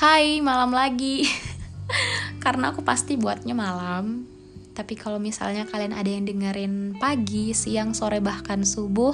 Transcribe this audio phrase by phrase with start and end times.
[0.00, 1.28] Hai, malam lagi.
[2.44, 4.24] Karena aku pasti buatnya malam.
[4.72, 9.12] Tapi kalau misalnya kalian ada yang dengerin pagi, siang, sore, bahkan subuh,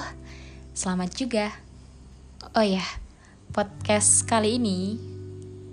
[0.79, 1.51] selamat juga.
[2.55, 2.87] Oh ya,
[3.51, 4.95] podcast kali ini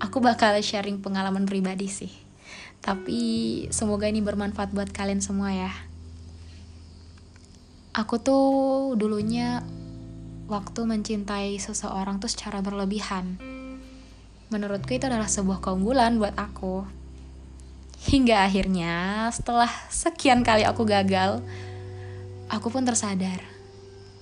[0.01, 2.09] aku bakal sharing pengalaman pribadi sih.
[2.81, 3.21] Tapi
[3.69, 5.69] semoga ini bermanfaat buat kalian semua ya.
[7.93, 9.61] Aku tuh dulunya
[10.49, 13.53] waktu mencintai seseorang tuh secara berlebihan.
[14.53, 16.85] Menurutku itu adalah sebuah keunggulan buat aku.
[18.05, 21.41] Hingga akhirnya setelah sekian kali aku gagal,
[22.53, 23.41] aku pun tersadar.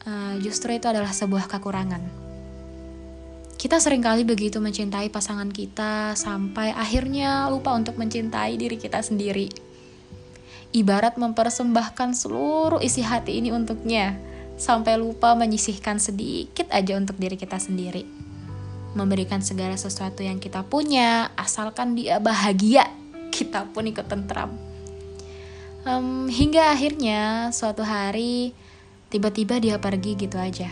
[0.07, 1.99] Uh, justru itu adalah sebuah kekurangan.
[3.59, 9.51] Kita sering kali begitu mencintai pasangan kita sampai akhirnya lupa untuk mencintai diri kita sendiri.
[10.71, 14.15] Ibarat mempersembahkan seluruh isi hati ini untuknya
[14.55, 18.30] sampai lupa menyisihkan sedikit aja untuk diri kita sendiri.
[18.91, 22.87] Memberikan segala sesuatu yang kita punya, asalkan dia bahagia,
[23.31, 24.51] kita pun ikut tentram.
[25.87, 28.53] Um, hingga akhirnya suatu hari
[29.09, 30.69] tiba-tiba dia pergi gitu aja.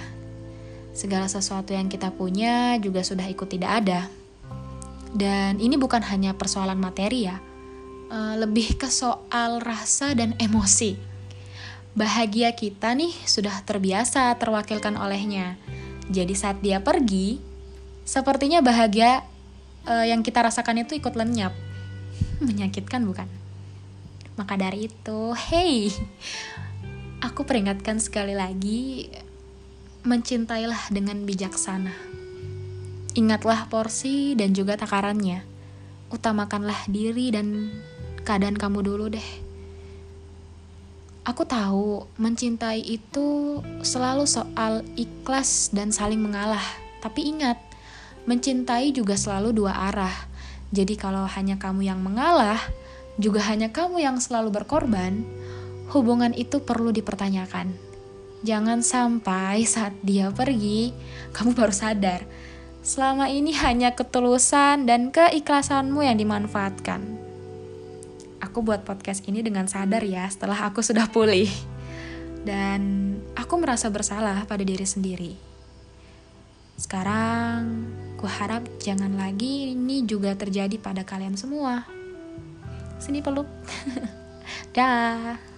[0.93, 4.01] Segala sesuatu yang kita punya juga sudah ikut tidak ada.
[5.09, 7.41] Dan ini bukan hanya persoalan materi ya,
[8.13, 11.09] uh, lebih ke soal rasa dan emosi
[11.97, 15.57] bahagia kita nih sudah terbiasa terwakilkan olehnya.
[16.09, 17.37] Jadi saat dia pergi,
[18.09, 19.21] sepertinya bahagia
[19.85, 21.53] uh, yang kita rasakan itu ikut lenyap.
[22.45, 23.29] Menyakitkan bukan?
[24.33, 25.93] Maka dari itu, hey,
[27.27, 29.13] aku peringatkan sekali lagi,
[30.01, 31.93] mencintailah dengan bijaksana.
[33.13, 35.45] Ingatlah porsi dan juga takarannya.
[36.09, 37.69] Utamakanlah diri dan
[38.25, 39.29] keadaan kamu dulu deh
[41.29, 46.63] Aku tahu mencintai itu selalu soal ikhlas dan saling mengalah.
[47.05, 47.68] Tapi ingat,
[48.29, 50.13] mencintai juga selalu dua arah.
[50.69, 52.61] Jadi kalau hanya kamu yang mengalah,
[53.17, 55.25] juga hanya kamu yang selalu berkorban,
[55.89, 57.73] hubungan itu perlu dipertanyakan.
[58.45, 60.93] Jangan sampai saat dia pergi,
[61.33, 62.21] kamu baru sadar.
[62.85, 67.29] Selama ini hanya ketulusan dan keikhlasanmu yang dimanfaatkan
[68.49, 71.47] aku buat podcast ini dengan sadar ya setelah aku sudah pulih.
[72.41, 75.35] Dan aku merasa bersalah pada diri sendiri.
[76.79, 77.85] Sekarang,
[78.19, 81.87] ku harap jangan lagi ini juga terjadi pada kalian semua.
[82.99, 83.47] Sini peluk.
[84.75, 85.48] Dah.